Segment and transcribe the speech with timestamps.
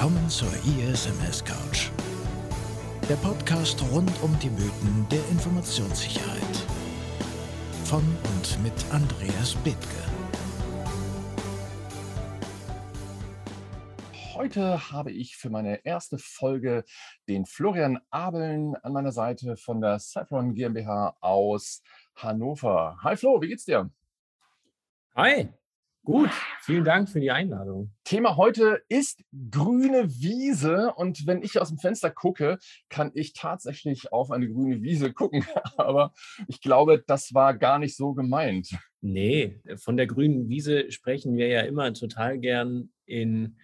[0.00, 1.90] Willkommen zur ISMS Couch.
[3.06, 6.56] Der Podcast rund um die Mythen der Informationssicherheit.
[7.84, 10.02] Von und mit Andreas Bittke.
[14.32, 16.84] Heute habe ich für meine erste Folge
[17.28, 21.82] den Florian Abeln an meiner Seite von der Saffron GmbH aus
[22.16, 22.96] Hannover.
[23.02, 23.90] Hi Flo, wie geht's dir?
[25.14, 25.52] Hi,
[26.04, 26.30] gut.
[26.60, 27.92] Vielen Dank für die Einladung.
[28.04, 30.92] Thema heute ist grüne Wiese.
[30.94, 35.44] Und wenn ich aus dem Fenster gucke, kann ich tatsächlich auf eine grüne Wiese gucken.
[35.76, 36.12] Aber
[36.48, 38.70] ich glaube, das war gar nicht so gemeint.
[39.00, 43.56] Nee, von der grünen Wiese sprechen wir ja immer total gern in,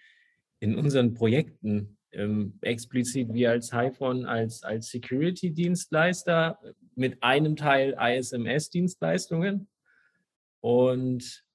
[0.60, 1.98] in unseren Projekten.
[2.12, 6.58] Ähm, explizit wir als HiPhone als, als Security-Dienstleister
[6.94, 9.68] mit einem Teil ISMS-Dienstleistungen.
[10.60, 11.45] Und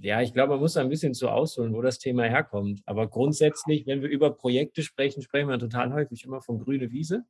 [0.00, 2.82] ja, ich glaube, man muss ein bisschen zu ausholen, wo das Thema herkommt.
[2.86, 7.24] Aber grundsätzlich, wenn wir über Projekte sprechen, sprechen wir total häufig immer von grüne Wiese.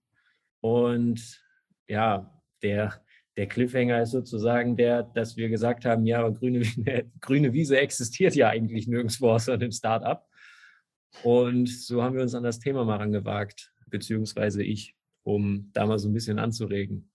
[0.61, 1.43] Und
[1.89, 3.03] ja, der,
[3.37, 6.63] der Cliffhanger ist sozusagen der, dass wir gesagt haben, ja, aber grüne,
[7.21, 10.25] grüne Wiese existiert ja eigentlich nirgendwo außer dem Startup.
[11.23, 15.99] Und so haben wir uns an das Thema mal rangewagt, beziehungsweise ich, um da mal
[15.99, 17.11] so ein bisschen anzuregen.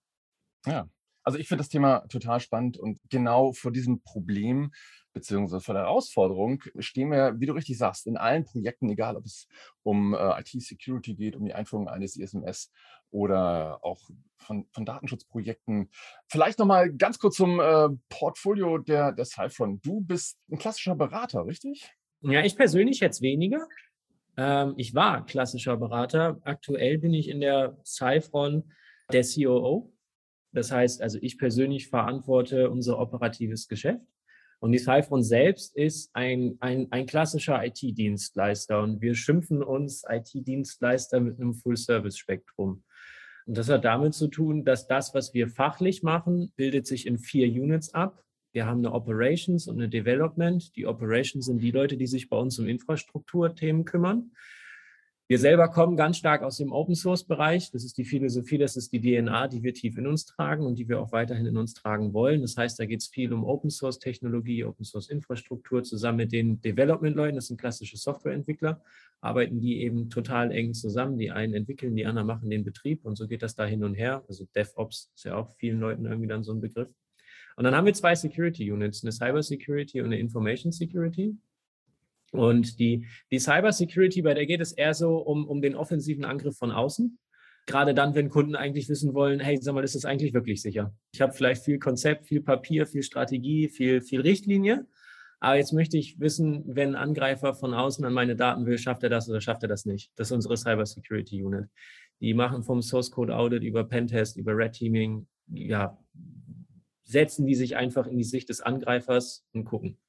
[0.66, 0.90] Ja,
[1.24, 4.72] also ich finde das Thema total spannend und genau vor diesem Problem
[5.14, 9.26] beziehungsweise vor der Herausforderung stehen wir, wie du richtig sagst, in allen Projekten, egal ob
[9.26, 9.48] es
[9.84, 12.72] um äh, IT-Security geht, um die Einführung eines ISMS
[13.12, 14.02] oder auch
[14.38, 15.90] von, von Datenschutzprojekten.
[16.28, 19.80] Vielleicht nochmal ganz kurz zum äh, Portfolio der, der Cyphron.
[19.82, 21.92] Du bist ein klassischer Berater, richtig?
[22.22, 23.68] Ja, ich persönlich jetzt weniger.
[24.36, 26.40] Ähm, ich war klassischer Berater.
[26.44, 28.72] Aktuell bin ich in der Cyphron
[29.12, 29.94] der COO.
[30.54, 34.06] Das heißt, also ich persönlich verantworte unser operatives Geschäft.
[34.60, 41.20] Und die Cyphron selbst ist ein, ein, ein klassischer IT-Dienstleister und wir schimpfen uns IT-Dienstleister
[41.20, 42.82] mit einem Full-Service-Spektrum.
[43.46, 47.18] Und das hat damit zu tun, dass das, was wir fachlich machen, bildet sich in
[47.18, 48.24] vier Units ab.
[48.54, 50.74] Wir haben eine Operations und eine Development.
[50.78, 54.32] Die Operations sind die Leute, die sich bei uns um Infrastrukturthemen kümmern.
[55.30, 57.72] Wir selber kommen ganz stark aus dem Open Source Bereich.
[57.72, 60.78] Das ist die Philosophie, das ist die DNA, die wir tief in uns tragen und
[60.78, 62.42] die wir auch weiterhin in uns tragen wollen.
[62.42, 65.82] Das heißt, da geht es viel um Open Source Technologie, Open Source Infrastruktur.
[65.84, 68.84] Zusammen mit den Development-Leuten, das sind klassische Softwareentwickler,
[69.22, 71.18] arbeiten die eben total eng zusammen.
[71.18, 73.96] Die einen entwickeln, die anderen machen den Betrieb und so geht das da hin und
[73.96, 74.26] her.
[74.28, 76.90] Also DevOps ist ja auch vielen Leuten irgendwie dann so ein Begriff.
[77.56, 81.38] Und dann haben wir zwei Security Units, eine Cyber Security und eine Information Security.
[82.34, 86.58] Und die, die Cybersecurity, bei der geht es eher so um, um den offensiven Angriff
[86.58, 87.20] von außen.
[87.68, 90.94] Gerade dann, wenn Kunden eigentlich wissen wollen, hey, sag mal, ist das eigentlich wirklich sicher?
[91.14, 94.88] Ich habe vielleicht viel Konzept, viel Papier, viel Strategie, viel, viel Richtlinie.
[95.40, 99.04] Aber jetzt möchte ich wissen, wenn ein Angreifer von außen an meine Daten will, schafft
[99.04, 100.12] er das oder schafft er das nicht?
[100.16, 101.66] Das ist unsere Cybersecurity Unit.
[102.20, 105.98] Die machen vom Source Code Audit über Pentest, über Red Teaming, ja,
[107.04, 110.00] setzen die sich einfach in die Sicht des Angreifers und gucken.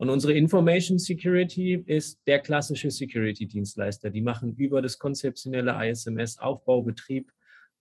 [0.00, 4.08] Und unsere Information Security ist der klassische Security-Dienstleister.
[4.08, 7.30] Die machen über das konzeptionelle ISMS Aufbau, Betrieb,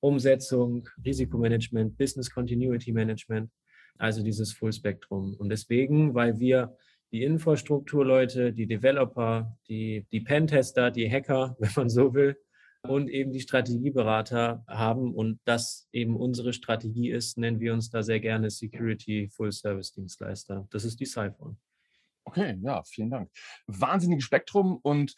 [0.01, 3.49] Umsetzung, Risikomanagement, Business Continuity Management,
[3.97, 5.35] also dieses Full-Spektrum.
[5.35, 6.75] Und deswegen, weil wir
[7.13, 12.35] die Infrastrukturleute, die Developer, die, die Pentester, die Hacker, wenn man so will,
[12.83, 18.03] und eben die Strategieberater haben und das eben unsere Strategie ist, nennen wir uns da
[18.03, 20.67] sehr gerne Security Full Service Dienstleister.
[20.69, 21.57] Das ist die Cyphone.
[22.25, 23.31] Okay, ja, vielen Dank.
[23.67, 25.15] Wahnsinniges Spektrum und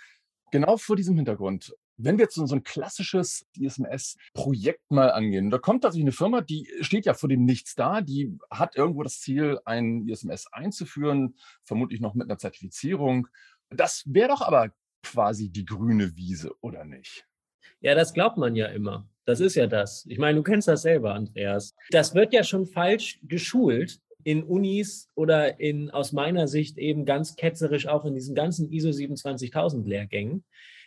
[0.52, 5.84] genau vor diesem Hintergrund, wenn wir jetzt so ein klassisches ISMS-Projekt mal angehen, da kommt
[5.84, 9.60] tatsächlich eine Firma, die steht ja vor dem Nichts da, die hat irgendwo das Ziel,
[9.66, 13.28] ein ISMS einzuführen, vermutlich noch mit einer Zertifizierung.
[13.70, 14.72] Das wäre doch aber
[15.04, 17.26] quasi die grüne Wiese, oder nicht?
[17.82, 19.08] Ja, das glaubt man ja immer.
[19.26, 20.06] Das ist ja das.
[20.08, 21.76] Ich meine, du kennst das selber, Andreas.
[21.92, 27.36] Das wird ja schon falsch geschult, in Unis oder in, aus meiner Sicht eben ganz
[27.36, 30.44] ketzerisch auch in diesen ganzen ISO 27000 Lehrgängen.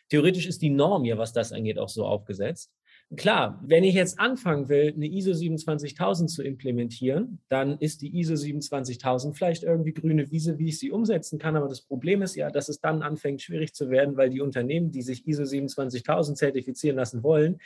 [0.08, 2.70] Theoretisch ist die Norm ja, was das angeht, auch so aufgesetzt.
[3.16, 8.34] Klar, wenn ich jetzt anfangen will, eine ISO 27000 zu implementieren, dann ist die ISO
[8.34, 11.54] 27000 vielleicht irgendwie grüne Wiese, wie ich sie umsetzen kann.
[11.56, 14.90] Aber das Problem ist ja, dass es dann anfängt, schwierig zu werden, weil die Unternehmen,
[14.90, 17.58] die sich ISO 27000 zertifizieren lassen wollen,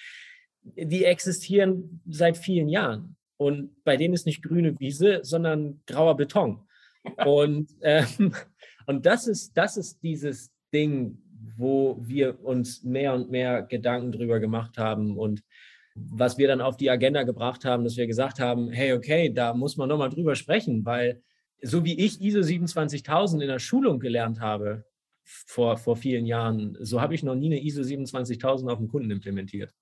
[0.62, 3.16] die existieren seit vielen Jahren.
[3.38, 6.61] Und bei denen ist nicht grüne Wiese, sondern grauer Beton.
[7.25, 8.35] Und, ähm,
[8.87, 11.19] und das, ist, das ist dieses Ding,
[11.56, 15.43] wo wir uns mehr und mehr Gedanken drüber gemacht haben und
[15.94, 19.55] was wir dann auf die Agenda gebracht haben, dass wir gesagt haben, hey, okay, da
[19.55, 21.23] muss man nochmal drüber sprechen, weil
[21.61, 24.85] so wie ich ISO 27000 in der Schulung gelernt habe,
[25.25, 26.76] vor, vor vielen Jahren.
[26.81, 29.75] So habe ich noch nie eine ISO 27000 auf dem Kunden implementiert.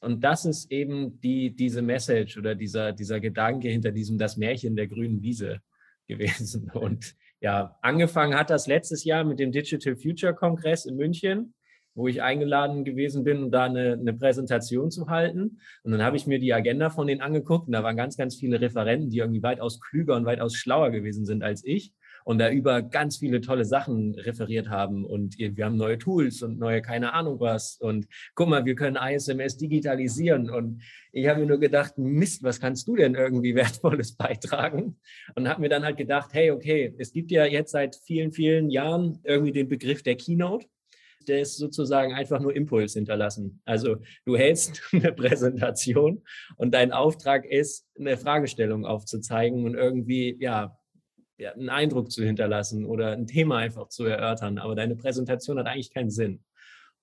[0.00, 4.74] Und das ist eben die, diese Message oder dieser, dieser Gedanke hinter diesem das Märchen
[4.74, 5.60] der grünen Wiese
[6.08, 6.70] gewesen.
[6.74, 11.54] Und ja, angefangen hat das letztes Jahr mit dem Digital Future Kongress in München,
[11.94, 15.60] wo ich eingeladen gewesen bin, um da eine, eine Präsentation zu halten.
[15.82, 18.36] Und dann habe ich mir die Agenda von denen angeguckt und da waren ganz, ganz
[18.36, 21.92] viele Referenten, die irgendwie weitaus klüger und weitaus schlauer gewesen sind als ich
[22.24, 26.58] und da über ganz viele tolle Sachen referiert haben und wir haben neue Tools und
[26.58, 30.82] neue keine Ahnung was und guck mal, wir können ISMS digitalisieren und
[31.12, 34.98] ich habe mir nur gedacht, Mist, was kannst du denn irgendwie wertvolles beitragen?
[35.34, 38.70] Und habe mir dann halt gedacht, hey, okay, es gibt ja jetzt seit vielen, vielen
[38.70, 40.66] Jahren irgendwie den Begriff der Keynote
[41.28, 43.60] der ist sozusagen einfach nur Impuls hinterlassen.
[43.64, 46.22] Also du hältst eine Präsentation
[46.56, 50.76] und dein Auftrag ist, eine Fragestellung aufzuzeigen und irgendwie, ja,
[51.42, 54.58] ja, einen Eindruck zu hinterlassen oder ein Thema einfach zu erörtern.
[54.58, 56.44] Aber deine Präsentation hat eigentlich keinen Sinn.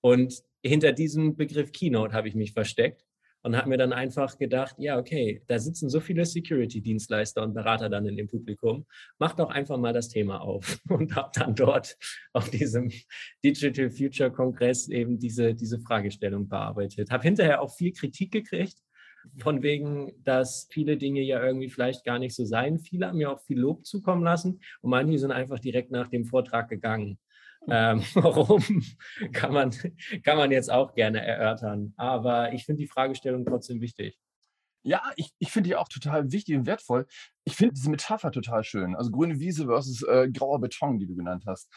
[0.00, 3.04] Und hinter diesem Begriff Keynote habe ich mich versteckt
[3.42, 7.90] und habe mir dann einfach gedacht, ja, okay, da sitzen so viele Security-Dienstleister und Berater
[7.90, 8.86] dann in dem Publikum,
[9.18, 11.98] mach doch einfach mal das Thema auf und habe dann dort
[12.32, 12.90] auf diesem
[13.44, 17.10] Digital Future Kongress eben diese, diese Fragestellung bearbeitet.
[17.10, 18.78] Habe hinterher auch viel Kritik gekriegt,
[19.38, 22.78] von wegen, dass viele Dinge ja irgendwie vielleicht gar nicht so seien.
[22.78, 26.24] Viele haben mir auch viel Lob zukommen lassen und manche sind einfach direkt nach dem
[26.24, 27.18] Vortrag gegangen.
[27.62, 27.68] Hm.
[27.70, 28.62] Ähm, warum
[29.32, 29.70] kann man,
[30.22, 31.94] kann man jetzt auch gerne erörtern.
[31.96, 34.18] Aber ich finde die Fragestellung trotzdem wichtig.
[34.82, 37.06] Ja, ich, ich finde die auch total wichtig und wertvoll.
[37.44, 38.96] Ich finde diese Metapher total schön.
[38.96, 41.70] Also grüne Wiese versus äh, grauer Beton, die du genannt hast.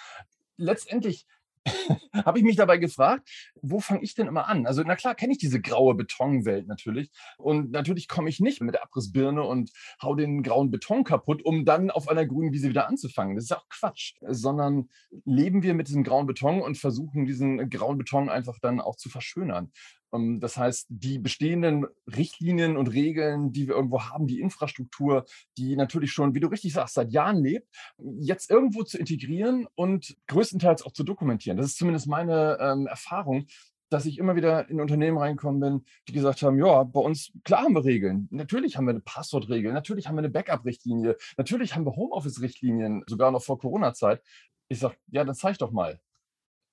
[0.55, 1.25] Letztendlich
[2.25, 3.29] habe ich mich dabei gefragt,
[3.61, 4.65] wo fange ich denn immer an?
[4.65, 8.75] Also na klar kenne ich diese graue Betonwelt natürlich und natürlich komme ich nicht mit
[8.75, 9.71] der Abrissbirne und
[10.01, 13.35] hau den grauen Beton kaputt, um dann auf einer grünen Wiese wieder anzufangen.
[13.35, 14.89] Das ist auch Quatsch, sondern
[15.25, 19.09] leben wir mit diesem grauen Beton und versuchen diesen grauen Beton einfach dann auch zu
[19.09, 19.71] verschönern.
[20.13, 25.25] Ähm, das heißt, die bestehenden Richtlinien und Regeln, die wir irgendwo haben, die Infrastruktur,
[25.57, 27.67] die natürlich schon, wie du richtig sagst, seit Jahren lebt,
[27.97, 31.57] jetzt irgendwo zu integrieren und größtenteils auch zu dokumentieren.
[31.57, 33.47] Das ist zumindest meine ähm, Erfahrung,
[33.89, 37.61] dass ich immer wieder in Unternehmen reinkommen bin, die gesagt haben, ja, bei uns, klar
[37.61, 38.27] haben wir Regeln.
[38.31, 43.31] Natürlich haben wir eine Passwortregel, natürlich haben wir eine Backup-Richtlinie, natürlich haben wir Homeoffice-Richtlinien, sogar
[43.31, 44.23] noch vor Corona-Zeit.
[44.67, 45.99] Ich sage, ja, dann zeig doch mal.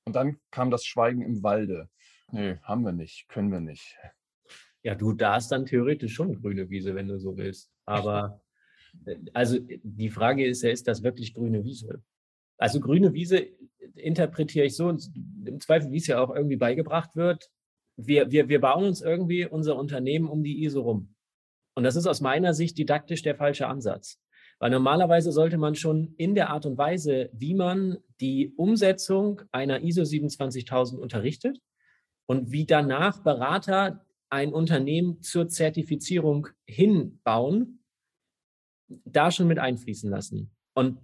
[0.06, 1.90] Und dann kam das Schweigen im Walde.
[2.32, 3.96] Nee, haben wir nicht, können wir nicht.
[4.82, 7.70] Ja, du darfst dann theoretisch schon grüne Wiese, wenn du so willst.
[7.84, 8.40] Aber
[9.06, 12.02] äh, also die Frage ist ja, ist das wirklich grüne Wiese?
[12.58, 13.46] Also grüne Wiese
[13.94, 17.50] interpretiere ich so, im Zweifel, wie es ja auch irgendwie beigebracht wird.
[17.96, 21.14] Wir, wir, wir bauen uns irgendwie unser Unternehmen um die ISO rum.
[21.74, 24.18] Und das ist aus meiner Sicht didaktisch der falsche Ansatz.
[24.58, 29.82] Weil normalerweise sollte man schon in der Art und Weise, wie man die Umsetzung einer
[29.82, 31.60] ISO 27000 unterrichtet,
[32.30, 37.82] und wie danach Berater ein Unternehmen zur Zertifizierung hinbauen,
[39.04, 40.52] da schon mit einfließen lassen.
[40.72, 41.00] Und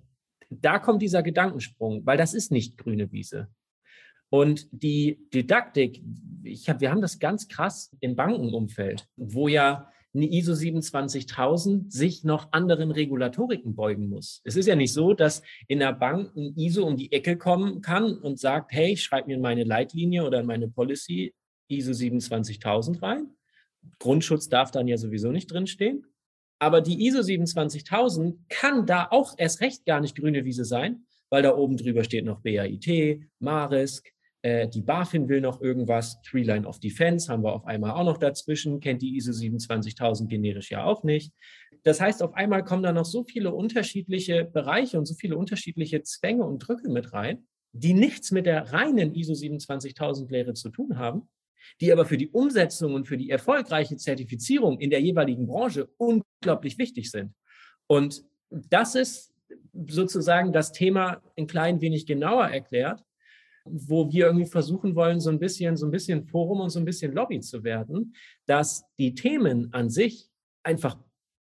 [0.50, 3.48] da kommt dieser Gedankensprung, weil das ist nicht grüne Wiese.
[4.30, 6.00] Und die Didaktik,
[6.44, 12.24] ich hab, wir haben das ganz krass im Bankenumfeld, wo ja eine ISO 27000 sich
[12.24, 14.40] noch anderen Regulatoriken beugen muss.
[14.44, 17.82] Es ist ja nicht so, dass in der Bank ein ISO um die Ecke kommen
[17.82, 21.34] kann und sagt, hey, ich schreibe mir in meine Leitlinie oder in meine Policy
[21.68, 23.30] ISO 27000 rein.
[23.98, 26.06] Grundschutz darf dann ja sowieso nicht drinstehen.
[26.58, 31.42] Aber die ISO 27000 kann da auch erst recht gar nicht grüne Wiese sein, weil
[31.42, 34.10] da oben drüber steht noch BAIT, Marisk,
[34.46, 36.22] äh, die BaFin will noch irgendwas.
[36.22, 38.78] Three Line of Defense haben wir auf einmal auch noch dazwischen.
[38.78, 41.32] Kennt die ISO 27000 generisch ja auch nicht.
[41.82, 46.00] Das heißt, auf einmal kommen da noch so viele unterschiedliche Bereiche und so viele unterschiedliche
[46.02, 50.96] Zwänge und Drücke mit rein, die nichts mit der reinen ISO 27000 Lehre zu tun
[50.96, 51.28] haben,
[51.80, 56.78] die aber für die Umsetzung und für die erfolgreiche Zertifizierung in der jeweiligen Branche unglaublich
[56.78, 57.32] wichtig sind.
[57.88, 59.34] Und das ist
[59.74, 63.02] sozusagen das Thema ein klein wenig genauer erklärt
[63.70, 66.84] wo wir irgendwie versuchen wollen, so ein bisschen, so ein bisschen Forum und so ein
[66.84, 68.14] bisschen Lobby zu werden,
[68.46, 70.30] dass die Themen an sich
[70.62, 70.96] einfach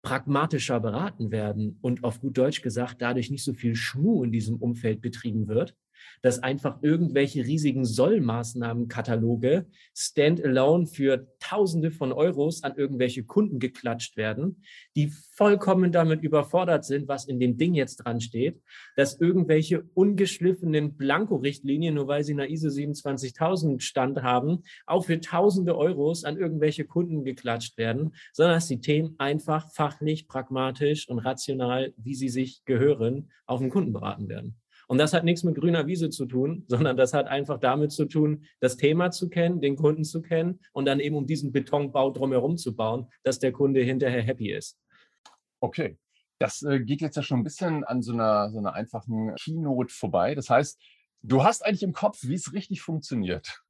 [0.04, 4.58] pragmatischer beraten werden und auf gut Deutsch gesagt dadurch nicht so viel Schmuh in diesem
[4.58, 5.76] Umfeld betrieben wird,
[6.22, 9.66] dass einfach irgendwelche riesigen Sollmaßnahmenkataloge
[9.96, 14.64] standalone für Tausende von Euros an irgendwelche Kunden geklatscht werden,
[14.96, 18.62] die vollkommen damit überfordert sind, was in dem Ding jetzt dran steht,
[18.96, 25.78] dass irgendwelche ungeschliffenen Blanko-Richtlinien, nur weil sie einer ISO 27000 Stand haben, auch für Tausende
[25.78, 31.94] Euros an irgendwelche Kunden geklatscht werden, sondern dass die Themen einfach fachlich, pragmatisch und rational,
[31.98, 34.61] wie sie sich gehören, auf den Kunden beraten werden.
[34.92, 38.04] Und das hat nichts mit grüner Wiese zu tun, sondern das hat einfach damit zu
[38.04, 42.12] tun, das Thema zu kennen, den Kunden zu kennen und dann eben um diesen Betonbau
[42.12, 44.78] drumherum zu bauen, dass der Kunde hinterher happy ist.
[45.62, 45.98] Okay.
[46.40, 49.94] Das äh, geht jetzt ja schon ein bisschen an so einer, so einer einfachen Keynote
[49.94, 50.36] vorbei.
[50.36, 50.78] Das heißt,
[51.22, 53.64] du hast eigentlich im Kopf, wie es richtig funktioniert.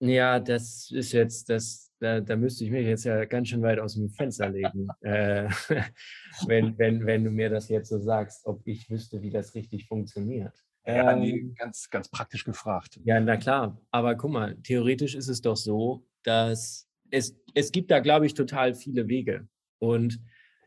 [0.00, 3.78] Ja, das ist jetzt, das, da, da müsste ich mich jetzt ja ganz schön weit
[3.78, 5.48] aus dem Fenster legen, äh,
[6.46, 9.86] wenn, wenn, wenn du mir das jetzt so sagst, ob ich wüsste, wie das richtig
[9.86, 10.54] funktioniert.
[10.86, 12.98] Ja, nee, ähm, ganz, ganz praktisch gefragt.
[13.04, 13.78] Ja, na klar.
[13.90, 18.32] Aber guck mal, theoretisch ist es doch so, dass es, es gibt da, glaube ich,
[18.34, 19.46] total viele Wege.
[19.78, 20.20] Und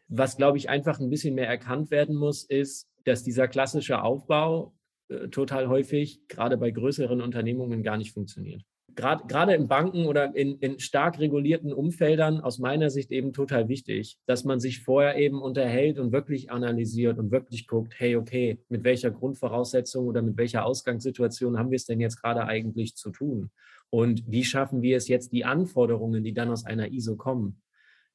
[0.08, 4.76] was, glaube ich, einfach ein bisschen mehr erkannt werden muss, ist, dass dieser klassische Aufbau
[5.10, 8.64] äh, total häufig, gerade bei größeren Unternehmungen, gar nicht funktioniert
[8.96, 13.68] gerade, gerade in Banken oder in, in stark regulierten Umfeldern aus meiner Sicht eben total
[13.70, 18.60] wichtig, dass man sich vorher eben unterhält und wirklich analysiert und wirklich guckt, hey, okay,
[18.70, 23.12] mit welcher Grundvoraussetzung oder mit welcher Ausgangssituation haben wir es denn jetzt gerade eigentlich zu
[23.12, 23.50] tun?
[23.90, 27.62] Und wie schaffen wir es jetzt, die Anforderungen, die dann aus einer ISO kommen,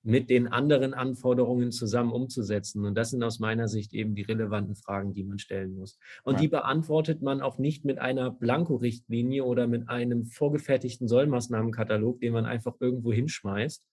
[0.08, 2.86] mit den anderen Anforderungen zusammen umzusetzen.
[2.86, 5.98] Und das sind aus meiner Sicht eben die relevanten Fragen, die man stellen muss.
[6.24, 6.40] Und ja.
[6.40, 12.46] die beantwortet man auch nicht mit einer Blankorichtlinie oder mit einem vorgefertigten Sollmaßnahmenkatalog, den man
[12.46, 13.84] einfach irgendwo hinschmeißt,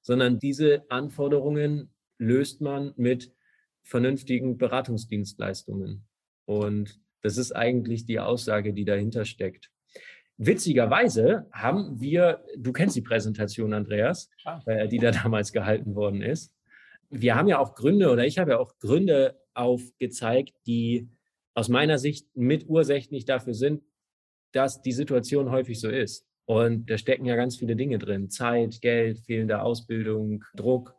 [0.00, 3.32] sondern diese Anforderungen löst man mit
[3.82, 6.06] vernünftigen Beratungsdienstleistungen.
[6.44, 9.72] Und das ist eigentlich die Aussage, die dahinter steckt.
[10.36, 14.30] Witzigerweise haben wir, du kennst die Präsentation, Andreas,
[14.66, 16.52] äh, die da damals gehalten worden ist.
[17.10, 21.08] Wir haben ja auch Gründe oder ich habe ja auch Gründe aufgezeigt, die
[21.54, 23.82] aus meiner Sicht mit ursächlich dafür sind,
[24.52, 26.26] dass die Situation häufig so ist.
[26.46, 28.28] Und da stecken ja ganz viele Dinge drin.
[28.28, 30.94] Zeit, Geld, fehlende Ausbildung, Druck,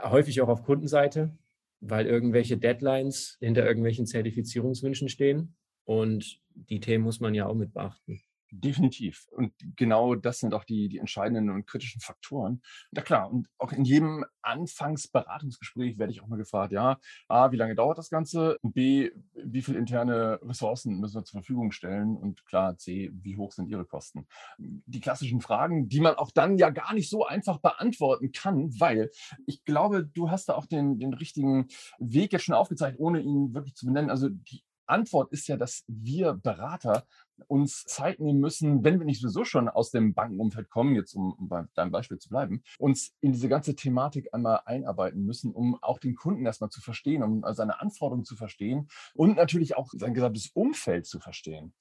[0.00, 1.36] häufig auch auf Kundenseite,
[1.80, 5.54] weil irgendwelche Deadlines hinter irgendwelchen Zertifizierungswünschen stehen.
[5.84, 8.20] Und die Themen muss man ja auch mit beachten.
[8.52, 9.26] Definitiv.
[9.30, 12.62] Und genau das sind auch die, die entscheidenden und kritischen Faktoren.
[12.90, 17.56] Na klar, und auch in jedem Anfangsberatungsgespräch werde ich auch mal gefragt, ja, A, wie
[17.56, 18.56] lange dauert das Ganze?
[18.62, 22.16] B, wie viele interne Ressourcen müssen wir zur Verfügung stellen?
[22.16, 24.26] Und klar, C, wie hoch sind Ihre Kosten?
[24.58, 29.10] Die klassischen Fragen, die man auch dann ja gar nicht so einfach beantworten kann, weil
[29.46, 33.54] ich glaube, du hast da auch den, den richtigen Weg jetzt schon aufgezeigt, ohne ihn
[33.54, 34.10] wirklich zu benennen.
[34.10, 37.04] Also die Antwort ist ja, dass wir Berater
[37.46, 41.36] uns Zeit nehmen müssen, wenn wir nicht sowieso schon aus dem Bankenumfeld kommen, jetzt um,
[41.38, 45.98] bei deinem Beispiel zu bleiben, uns in diese ganze Thematik einmal einarbeiten müssen, um auch
[45.98, 50.50] den Kunden erstmal zu verstehen, um seine Anforderungen zu verstehen und natürlich auch sein gesamtes
[50.52, 51.72] Umfeld zu verstehen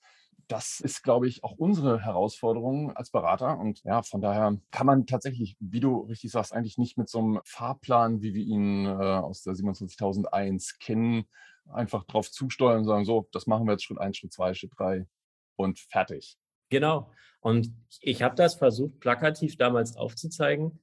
[0.49, 3.59] das ist, glaube ich, auch unsere Herausforderung als Berater.
[3.59, 7.19] Und ja, von daher kann man tatsächlich, wie du richtig sagst, eigentlich nicht mit so
[7.19, 11.25] einem Fahrplan, wie wir ihn äh, aus der 27001 kennen,
[11.71, 14.71] einfach drauf zusteuern und sagen, so, das machen wir jetzt Schritt eins, Schritt zwei, Schritt
[14.77, 15.07] drei
[15.55, 16.37] und fertig.
[16.69, 17.11] Genau.
[17.41, 20.79] Und ich habe das versucht, plakativ damals aufzuzeigen.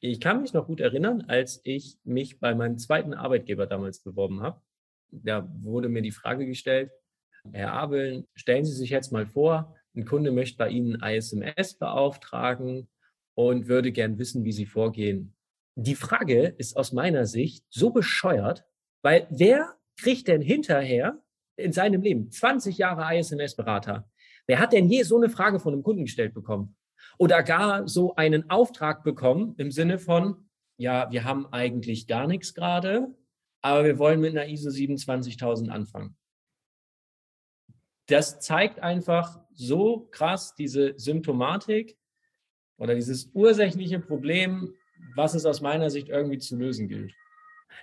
[0.00, 4.42] Ich kann mich noch gut erinnern, als ich mich bei meinem zweiten Arbeitgeber damals beworben
[4.42, 4.60] habe.
[5.10, 6.90] Da wurde mir die Frage gestellt,
[7.52, 12.88] Herr Abeln, stellen Sie sich jetzt mal vor, ein Kunde möchte bei Ihnen ISMS beauftragen
[13.34, 15.34] und würde gern wissen, wie Sie vorgehen.
[15.76, 18.64] Die Frage ist aus meiner Sicht so bescheuert,
[19.02, 21.22] weil wer kriegt denn hinterher
[21.56, 24.08] in seinem Leben 20 Jahre ISMS-Berater?
[24.46, 26.76] Wer hat denn je so eine Frage von einem Kunden gestellt bekommen?
[27.18, 32.54] Oder gar so einen Auftrag bekommen im Sinne von, ja, wir haben eigentlich gar nichts
[32.54, 33.14] gerade,
[33.62, 36.16] aber wir wollen mit einer ISO 27000 anfangen.
[38.06, 41.98] Das zeigt einfach so krass diese Symptomatik
[42.78, 44.74] oder dieses ursächliche Problem,
[45.16, 47.12] was es aus meiner Sicht irgendwie zu lösen gilt.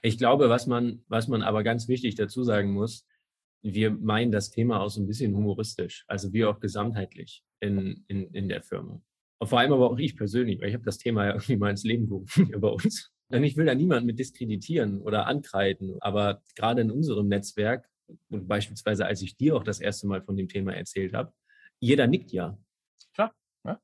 [0.01, 3.05] Ich glaube, was man, was man aber ganz wichtig dazu sagen muss,
[3.61, 8.33] wir meinen das Thema auch so ein bisschen humoristisch, also wir auch gesamtheitlich in, in,
[8.33, 9.01] in der Firma.
[9.39, 11.69] Und vor allem aber auch ich persönlich, weil ich habe das Thema ja irgendwie mal
[11.69, 13.11] ins Leben gerufen bei uns.
[13.29, 17.89] Und ich will da niemanden mit diskreditieren oder ankreiden, aber gerade in unserem Netzwerk
[18.29, 21.33] und beispielsweise als ich dir auch das erste Mal von dem Thema erzählt habe,
[21.79, 22.57] jeder nickt ja.
[23.13, 23.33] Klar.
[23.65, 23.81] Ja.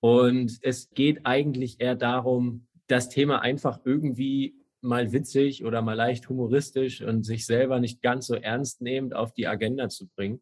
[0.00, 6.28] Und es geht eigentlich eher darum, das Thema einfach irgendwie mal witzig oder mal leicht
[6.28, 10.40] humoristisch und sich selber nicht ganz so ernst nehmend auf die Agenda zu bringen,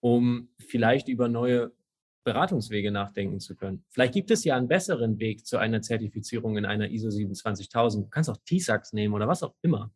[0.00, 1.72] um vielleicht über neue
[2.24, 3.84] Beratungswege nachdenken zu können.
[3.90, 8.06] Vielleicht gibt es ja einen besseren Weg zu einer Zertifizierung in einer ISO 27000.
[8.06, 9.92] Du kannst auch TISAX nehmen oder was auch immer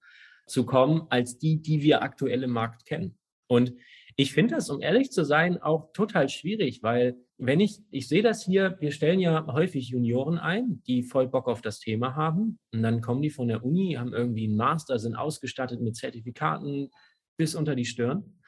[0.46, 3.18] zu kommen, als die, die wir aktuell im Markt kennen.
[3.46, 3.74] Und
[4.16, 8.23] ich finde das, um ehrlich zu sein, auch total schwierig, weil wenn ich, ich sehe
[8.23, 12.59] das hier, wir stellen ja häufig Junioren ein, die voll Bock auf das Thema haben.
[12.73, 16.90] Und dann kommen die von der Uni, haben irgendwie einen Master, sind ausgestattet mit Zertifikaten
[17.37, 18.40] bis unter die Stirn.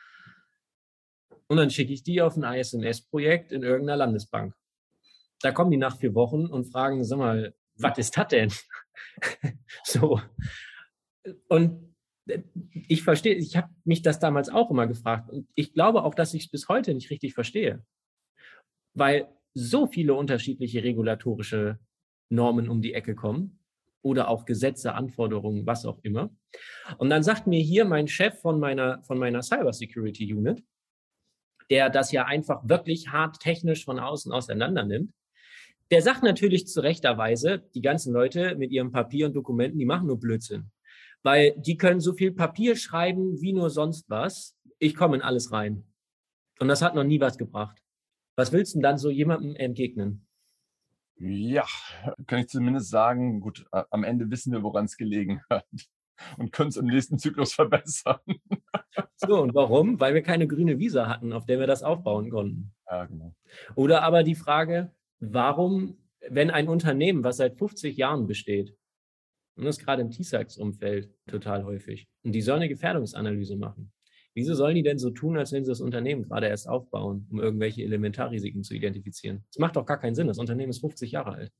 [1.47, 4.55] Und dann schicke ich die auf ein ISMS-Projekt in irgendeiner Landesbank.
[5.41, 8.53] Da kommen die nach vier Wochen und fragen, sag mal, was ist das denn?
[9.85, 10.21] so.
[11.49, 11.95] Und
[12.27, 12.43] äh,
[12.89, 15.31] ich verstehe, ich habe mich das damals auch immer gefragt.
[15.31, 17.85] Und ich glaube auch, dass ich es bis heute nicht richtig verstehe.
[18.95, 21.79] Weil so viele unterschiedliche regulatorische
[22.29, 23.59] Normen um die Ecke kommen
[24.03, 26.31] oder auch Gesetze, Anforderungen, was auch immer.
[26.99, 30.65] Und dann sagt mir hier mein Chef von meiner, von meiner Cybersecurity Unit,
[31.69, 35.13] der das ja einfach wirklich hart technisch von außen auseinander nimmt,
[35.91, 39.85] der sagt natürlich zu rechter Weise, die ganzen Leute mit ihrem Papier und Dokumenten, die
[39.85, 40.71] machen nur Blödsinn.
[41.23, 44.57] Weil die können so viel Papier schreiben wie nur sonst was.
[44.79, 45.85] Ich komme in alles rein.
[46.61, 47.83] Und das hat noch nie was gebracht.
[48.41, 50.27] Was willst du denn dann so jemandem entgegnen?
[51.19, 51.67] Ja,
[52.27, 55.67] kann ich zumindest sagen, gut, am Ende wissen wir, woran es gelegen hat
[56.39, 58.21] und können es im nächsten Zyklus verbessern.
[59.17, 60.01] So, und warum?
[60.01, 62.73] Weil wir keine grüne Visa hatten, auf der wir das aufbauen konnten.
[62.87, 63.35] Ja, genau.
[63.75, 68.75] Oder aber die Frage, warum, wenn ein Unternehmen, was seit 50 Jahren besteht,
[69.55, 73.93] und das gerade im T-Sax-Umfeld total häufig, und die soll eine Gefährdungsanalyse machen,
[74.35, 77.41] Wieso sollen die denn so tun, als wenn sie das Unternehmen gerade erst aufbauen, um
[77.41, 79.45] irgendwelche Elementarrisiken zu identifizieren?
[79.49, 80.29] Das macht doch gar keinen Sinn.
[80.29, 81.53] Das Unternehmen ist 50 Jahre alt.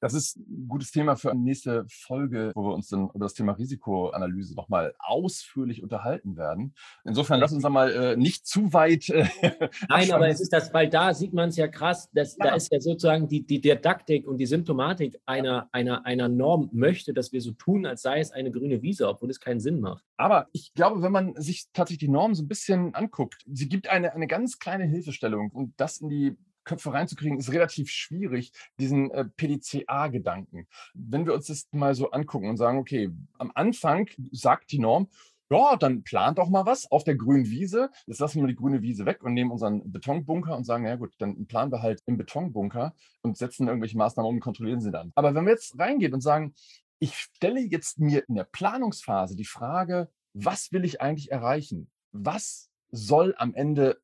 [0.00, 3.34] Das ist ein gutes Thema für eine nächste Folge, wo wir uns dann über das
[3.34, 6.74] Thema Risikoanalyse nochmal ausführlich unterhalten werden.
[7.04, 9.08] Insofern lass uns da mal äh, nicht zu weit.
[9.10, 9.26] Äh,
[9.88, 12.46] Nein, aber es ist das, weil da sieht man es ja krass, dass, ja.
[12.46, 17.12] da ist ja sozusagen die, die Didaktik und die Symptomatik einer, einer, einer Norm möchte,
[17.12, 20.04] dass wir so tun, als sei es eine grüne Wiese, obwohl es keinen Sinn macht.
[20.16, 23.88] Aber ich glaube, wenn man sich tatsächlich die Norm so ein bisschen anguckt, sie gibt
[23.88, 29.10] eine, eine ganz kleine Hilfestellung und das in die Köpfe reinzukriegen, ist relativ schwierig, diesen
[29.10, 30.66] äh, PDCA-Gedanken.
[30.94, 35.08] Wenn wir uns das mal so angucken und sagen, okay, am Anfang sagt die Norm,
[35.50, 37.90] ja, dann plant doch mal was auf der grünen Wiese.
[38.06, 41.12] Jetzt lassen wir die grüne Wiese weg und nehmen unseren Betonbunker und sagen, ja gut,
[41.18, 45.10] dann planen wir halt im Betonbunker und setzen irgendwelche Maßnahmen um und kontrollieren sie dann.
[45.16, 46.54] Aber wenn wir jetzt reingehen und sagen,
[47.00, 51.90] ich stelle jetzt mir in der Planungsphase die Frage, was will ich eigentlich erreichen?
[52.12, 54.00] Was soll am Ende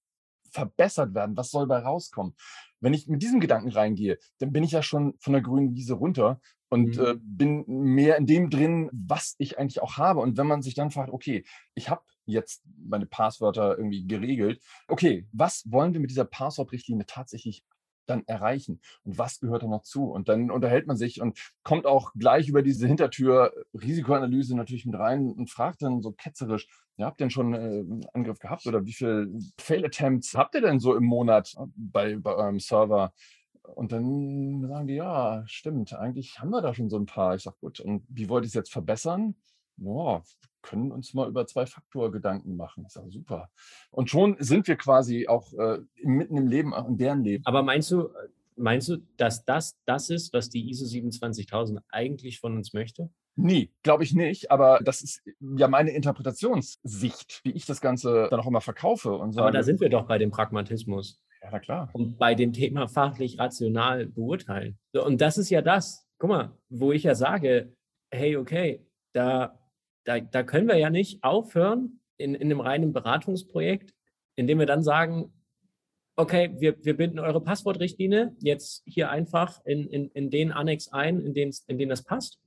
[0.51, 1.37] verbessert werden?
[1.37, 2.35] Was soll bei rauskommen?
[2.81, 5.95] Wenn ich mit diesem Gedanken reingehe, dann bin ich ja schon von der grünen Wiese
[5.95, 7.05] runter und mhm.
[7.05, 10.21] äh, bin mehr in dem drin, was ich eigentlich auch habe.
[10.21, 15.27] Und wenn man sich dann fragt, okay, ich habe jetzt meine Passwörter irgendwie geregelt, okay,
[15.33, 17.65] was wollen wir mit dieser Passwortrichtlinie tatsächlich
[18.07, 20.11] dann erreichen und was gehört da noch zu?
[20.11, 24.97] Und dann unterhält man sich und kommt auch gleich über diese Hintertür Risikoanalyse natürlich mit
[24.97, 28.67] rein und fragt dann so ketzerisch, ja, habt ihr denn schon äh, einen Angriff gehabt
[28.67, 29.29] oder wie viele
[29.59, 33.13] Fail-Attempts habt ihr denn so im Monat bei, bei eurem Server?
[33.63, 37.35] Und dann sagen die, ja, stimmt, eigentlich haben wir da schon so ein paar.
[37.35, 39.35] Ich sage, gut, und wie wollt ihr es jetzt verbessern?
[39.79, 40.23] Ja,
[40.63, 42.85] können uns mal über zwei Faktor Gedanken machen.
[42.87, 43.51] Ich sage, super.
[43.91, 47.45] Und schon sind wir quasi auch äh, mitten im Leben, auch in deren Leben.
[47.47, 48.09] Aber meinst du,
[48.57, 53.11] meinst du, dass das das ist, was die ISO 27000 eigentlich von uns möchte?
[53.37, 54.51] Nee, glaube ich nicht.
[54.51, 59.13] Aber das ist ja meine Interpretationssicht, wie ich das Ganze dann auch immer verkaufe.
[59.13, 61.23] Und sage, aber da sind wir doch bei dem Pragmatismus.
[61.43, 61.91] Ja, na klar.
[61.93, 64.79] Und bei dem Thema fachlich rational beurteilen.
[64.93, 67.75] So, und das ist ja das, guck mal, wo ich ja sage,
[68.11, 69.59] hey, okay, da
[70.07, 73.93] da, da können wir ja nicht aufhören in, in einem reinen Beratungsprojekt,
[74.37, 75.33] indem wir dann sagen,
[76.17, 81.21] okay, wir, wir binden eure Passwortrichtlinie jetzt hier einfach in, in, in den Annex ein,
[81.21, 82.41] in den, in den das passt.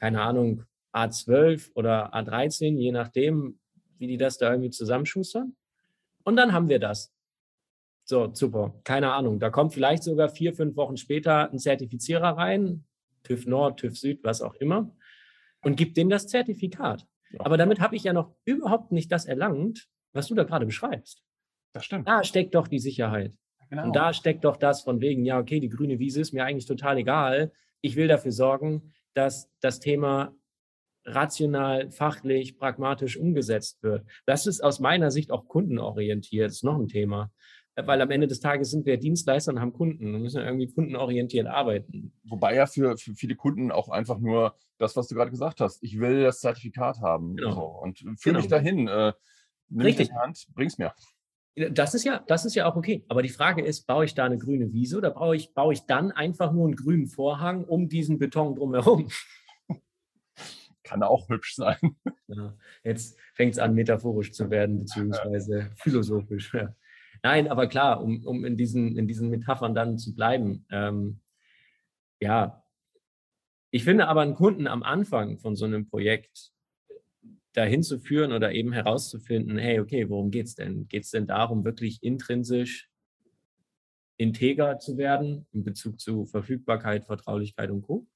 [0.00, 3.58] Keine Ahnung, A12 oder A13, je nachdem,
[3.98, 5.56] wie die das da irgendwie zusammenschustern.
[6.24, 7.12] Und dann haben wir das.
[8.04, 8.74] So, super.
[8.84, 9.38] Keine Ahnung.
[9.38, 12.84] Da kommt vielleicht sogar vier, fünf Wochen später ein Zertifizierer rein,
[13.22, 14.92] TÜV Nord, TÜV Süd, was auch immer
[15.62, 17.06] und gibt dem das Zertifikat.
[17.30, 17.40] Ja.
[17.44, 21.22] Aber damit habe ich ja noch überhaupt nicht das erlangt, was du da gerade beschreibst.
[21.72, 22.08] Das stimmt.
[22.08, 23.34] Da steckt doch die Sicherheit.
[23.70, 23.84] Genau.
[23.84, 26.66] Und da steckt doch das von wegen, ja, okay, die grüne Wiese ist mir eigentlich
[26.66, 27.52] total egal.
[27.80, 30.34] Ich will dafür sorgen, dass das Thema
[31.04, 34.06] rational, fachlich, pragmatisch umgesetzt wird.
[34.26, 36.46] Das ist aus meiner Sicht auch kundenorientiert.
[36.46, 37.32] Das ist noch ein Thema
[37.76, 41.46] weil am Ende des Tages sind wir Dienstleister und haben Kunden und müssen irgendwie kundenorientiert
[41.46, 42.12] arbeiten.
[42.24, 45.82] Wobei ja für, für viele Kunden auch einfach nur das, was du gerade gesagt hast,
[45.82, 47.54] ich will das Zertifikat haben genau.
[47.54, 48.38] so, und führe genau.
[48.40, 48.88] mich dahin.
[48.88, 49.12] Äh,
[49.68, 50.08] nimm Richtig.
[50.08, 50.92] in die Hand, bring's mir.
[51.54, 53.04] Das ist ja, das ist ja auch okay.
[53.08, 55.84] Aber die Frage ist, baue ich da eine grüne Wiese oder baue ich, baue ich
[55.84, 59.08] dann einfach nur einen grünen Vorhang um diesen Beton drumherum?
[60.82, 61.96] Kann auch hübsch sein.
[62.28, 65.70] Ja, jetzt fängt es an, metaphorisch zu werden, beziehungsweise ja.
[65.76, 66.54] philosophisch.
[66.54, 66.74] Ja.
[67.22, 70.64] Nein, aber klar, um, um in, diesen, in diesen Metaphern dann zu bleiben.
[70.70, 71.20] Ähm,
[72.20, 72.62] ja,
[73.70, 76.51] ich finde aber einen Kunden am Anfang von so einem Projekt,
[77.52, 80.88] dahin zu führen oder eben herauszufinden, hey, okay, worum geht es denn?
[80.88, 82.88] Geht es denn darum, wirklich intrinsisch
[84.16, 88.06] integer zu werden in Bezug zu Verfügbarkeit, Vertraulichkeit und Co.?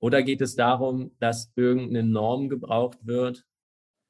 [0.00, 3.46] Oder geht es darum, dass irgendeine Norm gebraucht wird,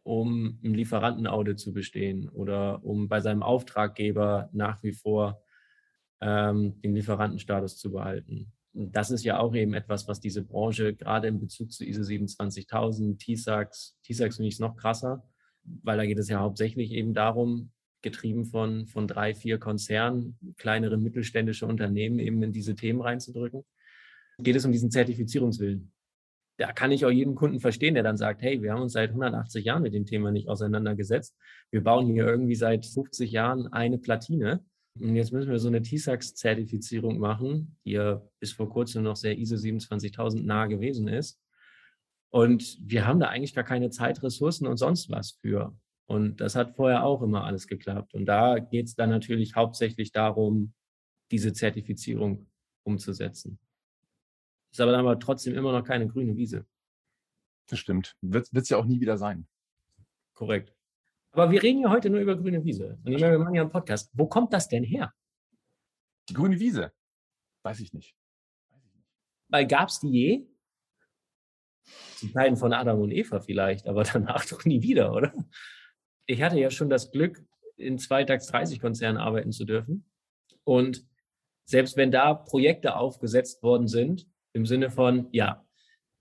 [0.04, 5.42] um ein Lieferantenaudit zu bestehen oder um bei seinem Auftraggeber nach wie vor
[6.20, 8.52] ähm, den Lieferantenstatus zu behalten?
[8.74, 13.20] Das ist ja auch eben etwas, was diese Branche gerade in Bezug zu ISO 27000,
[13.20, 15.22] TISAX, TISAX finde ich es noch krasser,
[15.62, 20.96] weil da geht es ja hauptsächlich eben darum, getrieben von, von drei, vier Konzernen, kleinere
[20.96, 23.64] mittelständische Unternehmen eben in diese Themen reinzudrücken,
[24.38, 25.92] geht es um diesen Zertifizierungswillen.
[26.58, 29.10] Da kann ich auch jeden Kunden verstehen, der dann sagt, hey, wir haben uns seit
[29.10, 31.36] 180 Jahren mit dem Thema nicht auseinandergesetzt.
[31.70, 34.64] Wir bauen hier irgendwie seit 50 Jahren eine Platine
[35.00, 39.38] und jetzt müssen wir so eine TISAX-Zertifizierung machen, die ja bis vor kurzem noch sehr
[39.38, 41.40] ISO 27000 nah gewesen ist.
[42.30, 45.76] Und wir haben da eigentlich gar keine Zeit, Ressourcen und sonst was für.
[46.06, 48.14] Und das hat vorher auch immer alles geklappt.
[48.14, 50.74] Und da geht es dann natürlich hauptsächlich darum,
[51.30, 52.50] diese Zertifizierung
[52.84, 53.58] umzusetzen.
[54.72, 56.66] Ist aber dann aber trotzdem immer noch keine grüne Wiese.
[57.68, 58.16] Das stimmt.
[58.20, 59.46] Wird es ja auch nie wieder sein.
[60.34, 60.74] Korrekt.
[61.32, 62.98] Aber wir reden ja heute nur über grüne Wiese.
[63.04, 64.10] Und ich meine, wir machen ja einen Podcast.
[64.12, 65.12] Wo kommt das denn her?
[66.28, 66.92] Die grüne Wiese?
[67.64, 68.14] Weiß ich nicht.
[69.48, 70.46] Weil gab es die je?
[72.16, 75.32] Zu Zeiten von Adam und Eva vielleicht, aber danach doch nie wieder, oder?
[76.26, 77.42] Ich hatte ja schon das Glück,
[77.76, 80.04] in zwei DAX 30 Konzernen arbeiten zu dürfen.
[80.64, 81.04] Und
[81.64, 85.66] selbst wenn da Projekte aufgesetzt worden sind, im Sinne von, ja,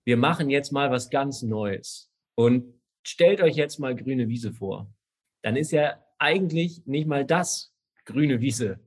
[0.04, 4.92] wir machen jetzt mal was ganz Neues und stellt euch jetzt mal grüne Wiese vor
[5.42, 7.72] dann ist ja eigentlich nicht mal das
[8.04, 8.80] grüne Wiese.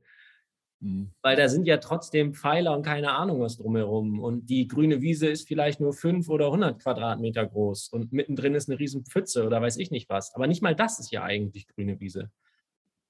[0.80, 1.12] Mhm.
[1.22, 4.20] Weil da sind ja trotzdem Pfeiler und keine Ahnung was drumherum.
[4.20, 7.90] Und die grüne Wiese ist vielleicht nur fünf oder 100 Quadratmeter groß.
[7.90, 10.34] Und mittendrin ist eine riesen Pfütze oder weiß ich nicht was.
[10.34, 12.32] Aber nicht mal das ist ja eigentlich grüne Wiese.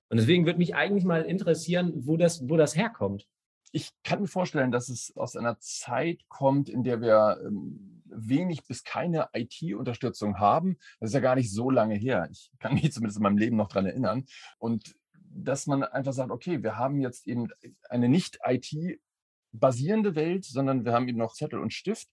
[0.09, 3.27] Und deswegen würde mich eigentlich mal interessieren, wo das, wo das herkommt.
[3.71, 8.65] Ich kann mir vorstellen, dass es aus einer Zeit kommt, in der wir ähm, wenig
[8.67, 10.77] bis keine IT-Unterstützung haben.
[10.99, 12.27] Das ist ja gar nicht so lange her.
[12.31, 14.25] Ich kann mich zumindest in meinem Leben noch daran erinnern.
[14.57, 14.95] Und
[15.35, 17.49] dass man einfach sagt, okay, wir haben jetzt eben
[17.89, 22.09] eine nicht IT-basierende Welt, sondern wir haben eben noch Zettel und Stift.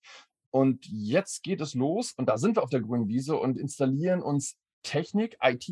[0.50, 4.20] Und jetzt geht es los und da sind wir auf der grünen Wiese und installieren
[4.22, 5.68] uns Technik, IT,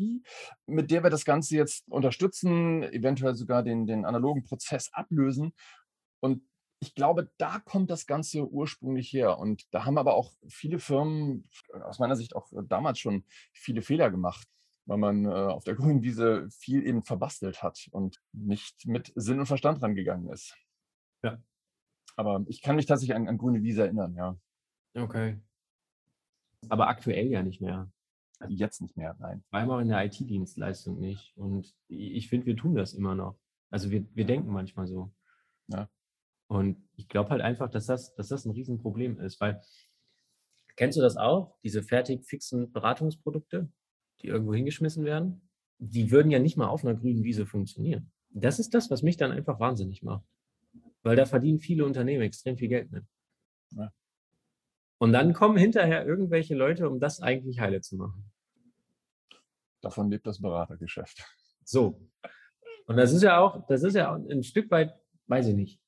[0.65, 5.53] mit der wir das Ganze jetzt unterstützen, eventuell sogar den, den analogen Prozess ablösen.
[6.19, 6.43] Und
[6.81, 9.37] ich glaube, da kommt das Ganze ursprünglich her.
[9.37, 11.47] Und da haben aber auch viele Firmen,
[11.83, 14.47] aus meiner Sicht auch damals schon viele Fehler gemacht,
[14.85, 19.39] weil man äh, auf der grünen Wiese viel eben verbastelt hat und nicht mit Sinn
[19.39, 20.57] und Verstand rangegangen ist.
[21.23, 21.41] Ja.
[22.15, 24.35] Aber ich kann mich tatsächlich an, an grüne Wiese erinnern, ja.
[24.95, 25.39] Okay.
[26.67, 27.91] Aber aktuell ja nicht mehr.
[28.49, 29.43] Jetzt nicht mehr, nein.
[29.49, 31.37] Vor allem auch in der IT-Dienstleistung nicht.
[31.37, 33.37] Und ich finde, wir tun das immer noch.
[33.69, 35.11] Also wir, wir denken manchmal so.
[35.67, 35.87] Ja.
[36.51, 39.61] Und ich glaube halt einfach, dass das, dass das ein Riesenproblem ist, weil
[40.75, 41.55] kennst du das auch?
[41.63, 43.69] Diese fertig fixen Beratungsprodukte,
[44.21, 48.11] die irgendwo hingeschmissen werden, die würden ja nicht mal auf einer grünen Wiese funktionieren.
[48.31, 50.25] Das ist das, was mich dann einfach wahnsinnig macht.
[51.03, 53.05] Weil da verdienen viele Unternehmen extrem viel Geld mit.
[53.69, 53.93] Ja.
[54.97, 58.29] Und dann kommen hinterher irgendwelche Leute, um das eigentlich heile zu machen.
[59.79, 61.25] Davon lebt das Beratergeschäft.
[61.63, 62.09] So.
[62.87, 64.93] Und das ist ja auch, das ist ja ein Stück weit,
[65.27, 65.80] weiß ich nicht,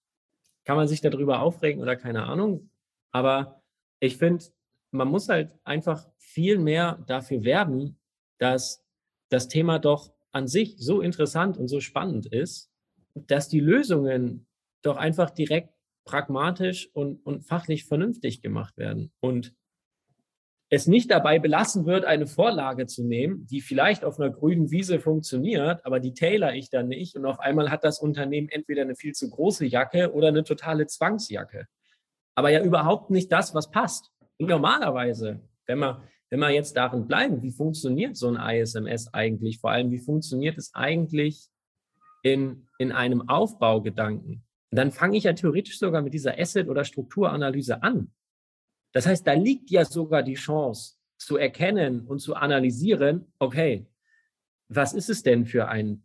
[0.65, 2.69] kann man sich darüber aufregen oder keine Ahnung.
[3.12, 3.62] Aber
[3.99, 4.45] ich finde,
[4.91, 7.97] man muss halt einfach viel mehr dafür werben,
[8.38, 8.86] dass
[9.30, 12.71] das Thema doch an sich so interessant und so spannend ist,
[13.13, 14.47] dass die Lösungen
[14.82, 15.73] doch einfach direkt
[16.06, 19.12] pragmatisch und, und fachlich vernünftig gemacht werden.
[19.19, 19.56] Und
[20.74, 25.00] es nicht dabei belassen wird, eine Vorlage zu nehmen, die vielleicht auf einer grünen Wiese
[25.00, 28.96] funktioniert, aber die tailor ich dann nicht und auf einmal hat das Unternehmen entweder eine
[28.96, 31.68] viel zu große Jacke oder eine totale Zwangsjacke.
[32.34, 34.10] Aber ja überhaupt nicht das, was passt.
[34.40, 39.60] Und normalerweise, wenn wir, wenn wir jetzt darin bleiben, wie funktioniert so ein ISMS eigentlich?
[39.60, 41.50] Vor allem, wie funktioniert es eigentlich
[42.24, 44.44] in, in einem Aufbaugedanken?
[44.72, 48.12] Dann fange ich ja theoretisch sogar mit dieser Asset- oder Strukturanalyse an.
[48.94, 53.88] Das heißt, da liegt ja sogar die Chance zu erkennen und zu analysieren, okay,
[54.70, 56.04] was ist es denn für ein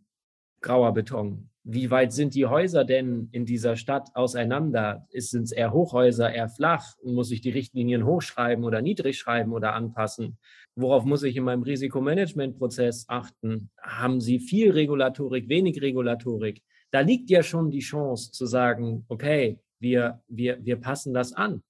[0.61, 1.49] grauer Beton?
[1.63, 5.07] Wie weit sind die Häuser denn in dieser Stadt auseinander?
[5.13, 6.95] Sind es eher Hochhäuser, eher flach?
[7.03, 10.39] Muss ich die Richtlinien hochschreiben oder niedrig schreiben oder anpassen?
[10.75, 13.69] Worauf muss ich in meinem Risikomanagementprozess achten?
[13.81, 16.63] Haben Sie viel Regulatorik, wenig Regulatorik?
[16.91, 21.61] Da liegt ja schon die Chance zu sagen, okay, wir, wir, wir passen das an.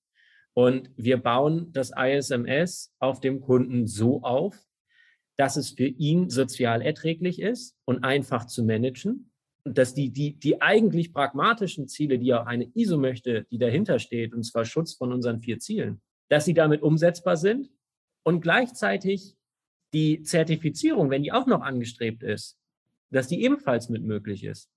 [0.54, 4.58] Und wir bauen das ISMS auf dem Kunden so auf,
[5.38, 9.32] dass es für ihn sozial erträglich ist und einfach zu managen.
[9.64, 14.00] Und dass die, die, die eigentlich pragmatischen Ziele, die auch eine ISO möchte, die dahinter
[14.00, 17.70] steht, und zwar Schutz von unseren vier Zielen, dass sie damit umsetzbar sind
[18.24, 19.38] und gleichzeitig
[19.94, 22.58] die Zertifizierung, wenn die auch noch angestrebt ist,
[23.10, 24.70] dass die ebenfalls mit möglich ist.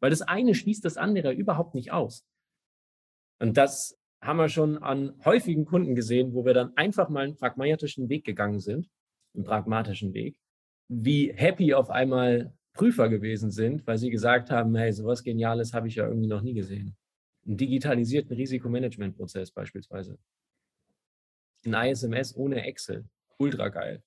[0.00, 2.26] Weil das eine schließt das andere überhaupt nicht aus.
[3.38, 7.36] Und das haben wir schon an häufigen Kunden gesehen, wo wir dann einfach mal einen
[7.36, 8.88] pragmatischen Weg gegangen sind
[9.34, 10.36] einen pragmatischen Weg,
[10.88, 15.88] wie happy auf einmal Prüfer gewesen sind, weil sie gesagt haben, hey, sowas Geniales habe
[15.88, 16.96] ich ja irgendwie noch nie gesehen.
[17.46, 20.18] Einen digitalisierten Risikomanagementprozess beispielsweise.
[21.64, 23.04] Ein ISMS ohne Excel.
[23.38, 24.02] Ultra geil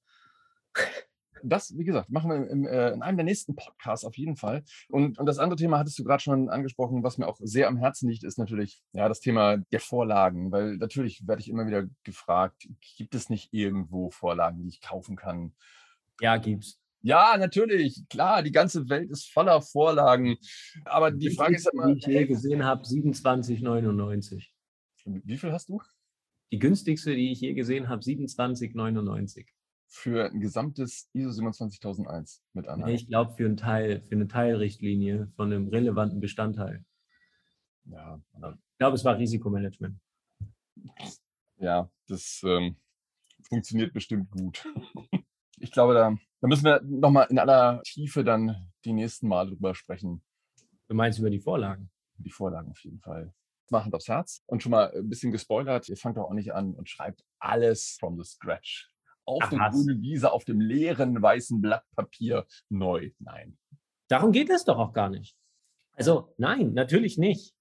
[1.43, 4.63] das, wie gesagt, machen wir im, äh, in einem der nächsten Podcasts auf jeden Fall.
[4.89, 7.77] Und, und das andere Thema hattest du gerade schon angesprochen, was mir auch sehr am
[7.77, 11.85] Herzen liegt, ist natürlich ja das Thema der Vorlagen, weil natürlich werde ich immer wieder
[12.03, 15.53] gefragt, gibt es nicht irgendwo Vorlagen, die ich kaufen kann?
[16.21, 16.79] Ja, gibt's.
[17.01, 20.37] Ja, natürlich, klar, die ganze Welt ist voller Vorlagen.
[20.85, 21.87] Aber die, die Frage ist immer.
[21.87, 24.47] Die ich je gesehen habe, 27,99.
[25.05, 25.81] Wie viel hast du?
[26.53, 29.45] Die günstigste, die ich je gesehen habe, 27,99
[29.93, 32.65] für ein gesamtes ISO 27001 mit?
[32.77, 36.83] Nee, ich glaube für einen Teil, für eine Teilrichtlinie von einem relevanten Bestandteil.
[37.85, 38.19] Ja.
[38.33, 39.99] Ich glaube, es war Risikomanagement.
[41.57, 42.75] Ja, das ähm,
[43.47, 44.67] funktioniert bestimmt gut.
[45.59, 49.75] Ich glaube, da, da müssen wir nochmal in aller Tiefe dann die nächsten Mal drüber
[49.75, 50.23] sprechen.
[50.87, 51.91] Du meinst über die Vorlagen?
[52.17, 53.33] Die Vorlagen auf jeden Fall.
[53.69, 55.87] Mal Hand aufs Herz und schon mal ein bisschen gespoilert.
[55.87, 58.92] Ihr fangt doch auch nicht an und schreibt alles from the scratch
[59.25, 63.11] auf der grünen Wiese, auf dem leeren weißen Blatt Papier neu.
[63.19, 63.57] Nein.
[64.07, 65.35] Darum geht es doch auch gar nicht.
[65.93, 67.53] Also nein, natürlich nicht.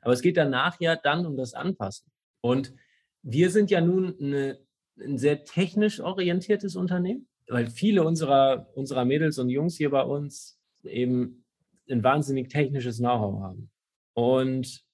[0.00, 2.10] Aber es geht danach ja dann um das Anpassen.
[2.40, 2.74] Und
[3.22, 4.58] wir sind ja nun eine,
[4.98, 10.58] ein sehr technisch orientiertes Unternehmen, weil viele unserer, unserer Mädels und Jungs hier bei uns
[10.84, 11.44] eben
[11.90, 13.70] ein wahnsinnig technisches Know-how haben.
[14.14, 14.84] Und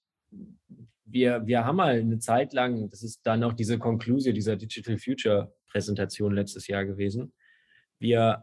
[1.13, 4.99] wir, wir haben mal eine Zeit lang, das ist dann auch diese Konklusion dieser Digital
[4.99, 7.33] Future Präsentation letztes Jahr gewesen.
[7.99, 8.43] Wir,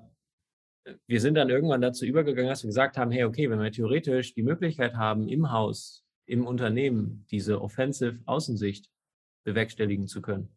[1.08, 4.34] wir sind dann irgendwann dazu übergegangen, dass wir gesagt haben, hey, okay, wenn wir theoretisch
[4.34, 8.90] die Möglichkeit haben, im Haus, im Unternehmen diese Offensive Außensicht
[9.44, 10.50] bewerkstelligen zu können.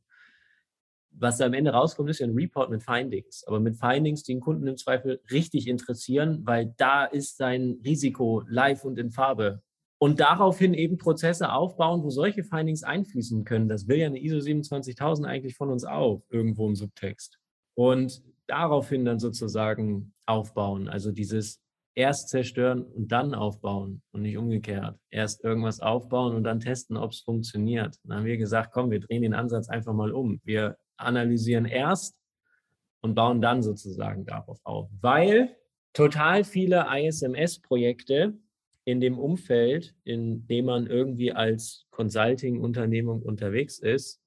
[1.13, 4.35] Was da am Ende rauskommt, ist ja ein Report mit Findings, aber mit Findings, die
[4.35, 9.63] den Kunden im Zweifel richtig interessieren, weil da ist sein Risiko live und in Farbe
[10.03, 13.69] und daraufhin eben Prozesse aufbauen, wo solche Findings einfließen können.
[13.69, 17.39] Das will ja eine ISO 27000 eigentlich von uns auch, irgendwo im Subtext.
[17.75, 20.89] Und daraufhin dann sozusagen aufbauen.
[20.89, 21.61] Also dieses
[21.95, 24.99] erst zerstören und dann aufbauen und nicht umgekehrt.
[25.11, 27.97] Erst irgendwas aufbauen und dann testen, ob es funktioniert.
[28.05, 30.41] Dann haben wir gesagt, komm, wir drehen den Ansatz einfach mal um.
[30.45, 32.17] Wir analysieren erst
[33.03, 34.89] und bauen dann sozusagen darauf auf.
[35.03, 35.55] Weil
[35.93, 38.39] total viele ISMS-Projekte
[38.91, 44.21] in dem Umfeld, in dem man irgendwie als Consulting-Unternehmung unterwegs ist,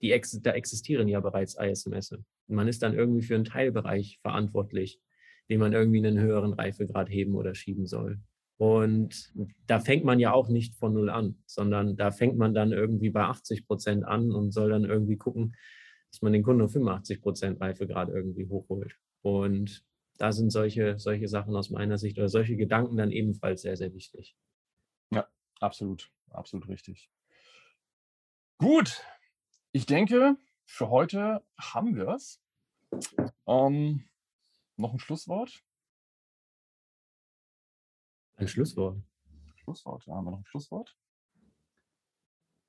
[0.00, 2.18] die, da existieren ja bereits ISMS.
[2.48, 5.00] Man ist dann irgendwie für einen Teilbereich verantwortlich,
[5.48, 8.18] den man irgendwie einen höheren Reifegrad heben oder schieben soll.
[8.58, 9.32] Und
[9.66, 13.10] da fängt man ja auch nicht von null an, sondern da fängt man dann irgendwie
[13.10, 15.56] bei 80 Prozent an und soll dann irgendwie gucken,
[16.10, 18.96] dass man den Kunden auf 85 Prozent Reifegrad irgendwie hochholt.
[19.22, 19.84] Und
[20.22, 23.92] da sind solche, solche Sachen aus meiner Sicht oder solche Gedanken dann ebenfalls sehr, sehr
[23.92, 24.36] wichtig.
[25.10, 27.10] Ja, absolut, absolut richtig.
[28.56, 29.04] Gut,
[29.72, 32.40] ich denke, für heute haben wir es.
[33.48, 34.08] Ähm,
[34.76, 35.64] noch ein Schlusswort?
[38.36, 39.02] Ein Schlusswort.
[39.56, 40.96] Schlusswort, ja, haben wir noch ein Schlusswort?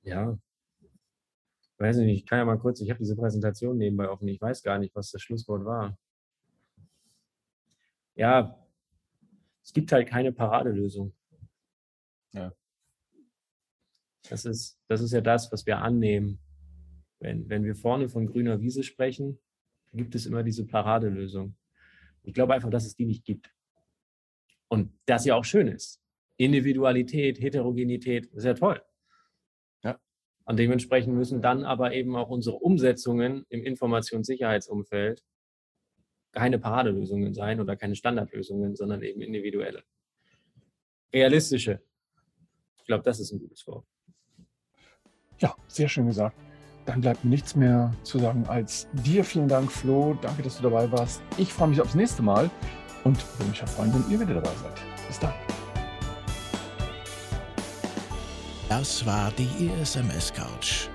[0.02, 0.36] Ja.
[1.78, 4.40] Weiß ich nicht, ich kann ja mal kurz, ich habe diese Präsentation nebenbei offen, ich
[4.40, 5.96] weiß gar nicht, was das Schlusswort war
[8.14, 8.58] ja,
[9.62, 11.14] es gibt halt keine Paradelösung.
[12.32, 12.52] Ja.
[14.28, 16.40] Das ist, das ist ja das, was wir annehmen.
[17.18, 19.38] Wenn, wenn wir vorne von grüner Wiese sprechen,
[19.92, 21.56] gibt es immer diese Paradelösung.
[22.22, 23.54] Ich glaube einfach, dass es die nicht gibt.
[24.68, 26.02] Und das ja auch schön ist.
[26.36, 28.82] Individualität, Heterogenität, ist ja toll.
[29.82, 30.00] Ja.
[30.44, 35.22] Und dementsprechend müssen dann aber eben auch unsere Umsetzungen im Informationssicherheitsumfeld
[36.34, 39.82] keine Paradelösungen sein oder keine Standardlösungen, sondern eben individuelle.
[41.12, 41.80] Realistische.
[42.78, 43.86] Ich glaube, das ist ein gutes Wort.
[45.38, 46.36] Ja, sehr schön gesagt.
[46.86, 50.18] Dann bleibt mir nichts mehr zu sagen als dir vielen Dank, Flo.
[50.20, 51.22] Danke, dass du dabei warst.
[51.38, 52.50] Ich freue mich aufs nächste Mal
[53.04, 54.74] und würde mich freuen, wenn ihr wieder dabei seid.
[55.06, 55.32] Bis dann.
[58.68, 60.88] Das war die ISMS Couch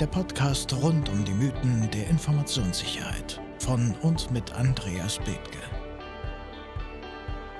[0.00, 5.58] der Podcast rund um die Mythen der Informationssicherheit von und mit Andreas Bethke.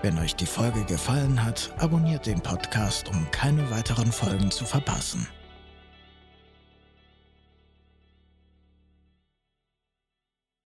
[0.03, 5.27] Wenn euch die Folge gefallen hat, abonniert den Podcast, um keine weiteren Folgen zu verpassen.